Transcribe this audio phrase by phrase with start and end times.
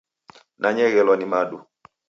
[0.61, 1.57] Nanyeghelwa ni madu.